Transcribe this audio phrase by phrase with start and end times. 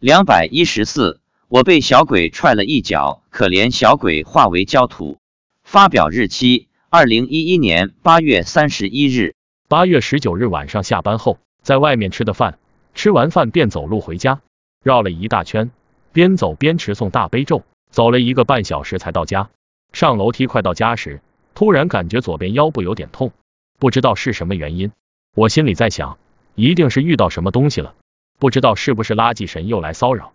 [0.00, 5.18] 两百一十四，我被小鬼踹了一脚，可怜小鬼化为焦土。
[5.64, 9.34] 发表日期：二零一一年八月三十一日。
[9.66, 12.60] 八月十九日晚上下班后，在外面吃的饭，
[12.94, 14.40] 吃完饭便走路回家，
[14.84, 15.72] 绕了一大圈，
[16.12, 19.50] 边走边持诵大悲咒，走了一个半小时才到家。
[19.92, 21.20] 上楼梯快到家时，
[21.56, 23.32] 突然感觉左边腰部有点痛，
[23.80, 24.92] 不知道是什么原因。
[25.34, 26.18] 我心里在想，
[26.54, 27.96] 一定是遇到什么东西了。
[28.38, 30.32] 不知道是不是垃圾神又来骚扰。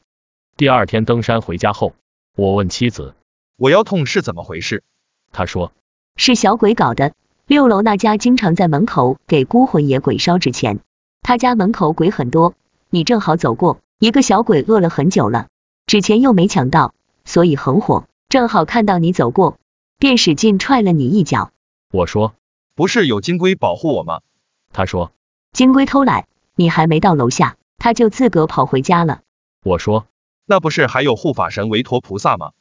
[0.57, 1.93] 第二天登山回家后，
[2.35, 3.15] 我问妻子
[3.57, 4.83] ：“我腰痛是怎么回事？”
[5.31, 5.71] 她说
[6.17, 7.13] ：“是小鬼搞的。
[7.47, 10.79] 六楼那家经常在门口给孤魂野鬼烧纸钱，
[11.21, 12.55] 他家门口鬼很多，
[12.89, 15.47] 你正好走过，一个小鬼饿了很久了，
[15.85, 16.93] 纸钱又没抢到，
[17.25, 19.57] 所以很火，正好看到你走过，
[19.97, 21.51] 便使劲踹了你一脚。”
[21.91, 22.35] 我说
[22.75, 24.21] ：“不是有金龟保护我吗？”
[24.71, 25.11] 他说
[25.51, 29.23] ：“金龟偷懒，你还没到楼下。”他就自个跑回家了。
[29.61, 30.07] 我说，
[30.45, 32.53] 那不是还有护法神韦陀菩萨吗？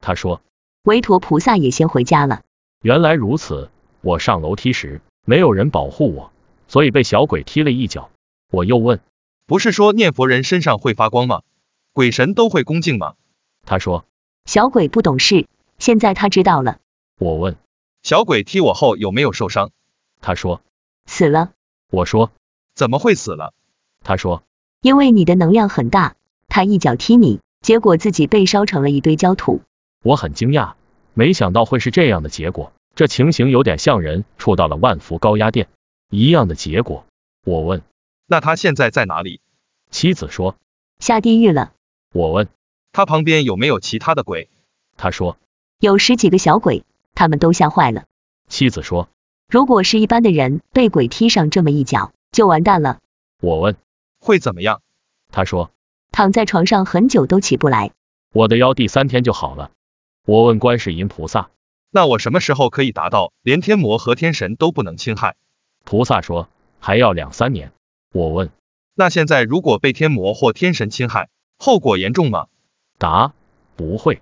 [0.00, 0.40] 他说，
[0.84, 2.40] 韦陀菩萨也先回家了。
[2.80, 6.32] 原来如此，我上楼梯时没有人保护我，
[6.66, 8.08] 所以被小鬼踢了一脚。
[8.50, 9.02] 我又问，
[9.44, 11.42] 不是说念佛人身上会发光吗？
[11.92, 13.16] 鬼神都会恭敬吗？
[13.66, 14.06] 他说，
[14.46, 15.46] 小鬼不懂事，
[15.78, 16.78] 现在他知道了。
[17.18, 17.58] 我问，
[18.02, 19.72] 小鬼踢我后有没有受伤？
[20.22, 20.62] 他说，
[21.04, 21.52] 死了。
[21.90, 22.30] 我说，
[22.74, 23.52] 怎么会死了？
[24.02, 24.42] 他说。
[24.82, 26.14] 因为你的能量很大，
[26.48, 29.60] 他一脚踢你，结果自己被烧成了一堆焦土。
[30.02, 30.72] 我很惊讶，
[31.12, 35.68] 没想到会是这样的结果，这情形有点像人触到了万伏高压电
[36.08, 37.04] 一样的结果。
[37.44, 37.82] 我问，
[38.26, 39.40] 那他现在在哪里？
[39.90, 40.56] 妻子说，
[40.98, 41.72] 下地狱了。
[42.14, 42.48] 我问，
[42.92, 44.48] 他旁边有没有其他的鬼？
[44.96, 45.36] 他说，
[45.78, 46.84] 有十几个小鬼，
[47.14, 48.04] 他们都吓坏了。
[48.48, 49.10] 妻子说，
[49.50, 52.98] 如果是一般的人被鬼踢上这么一脚，就完蛋了。
[53.42, 53.76] 我问。
[54.20, 54.82] 会怎么样？
[55.32, 55.70] 他说，
[56.12, 57.92] 躺在床上很久都起不来。
[58.32, 59.70] 我的腰第三天就好了。
[60.26, 61.50] 我问观世音菩萨，
[61.90, 65.36] 那我什么时候可以达到连天魔和天神都不能侵害？
[65.84, 67.72] 菩萨说，还要两三年。
[68.12, 68.50] 我问，
[68.94, 71.28] 那现在如果被天魔或天神侵害，
[71.58, 72.46] 后果严重吗？
[72.98, 73.32] 答，
[73.76, 74.20] 不会。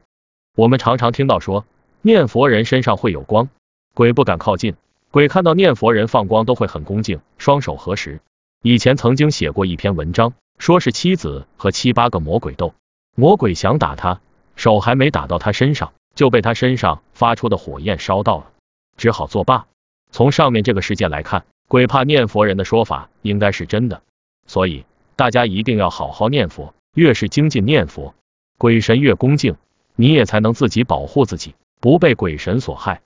[0.54, 1.66] 我们常常听到说，
[2.00, 3.48] 念佛人身上会有光，
[3.94, 4.76] 鬼不敢靠近，
[5.10, 8.20] 鬼看到念佛人放光都会很恭敬，双手合十。
[8.62, 12.74] 以前曾经写过一篇文章，说是妻子和七八个魔鬼斗，
[13.14, 14.20] 魔鬼想打他，
[14.56, 18.50] 手还没打到他身上，就被他身上发出的火焰烧到了，
[18.96, 19.66] 只好作罢。
[20.10, 24.02] 从上面这个事件来看，鬼怕念佛人的说法应该是真的，
[24.48, 28.16] 所以大家一定要好好念佛，越是精进念佛，
[28.58, 29.54] 鬼神越恭敬，
[29.94, 33.02] 你也才能自己保护自己，不被鬼神所害。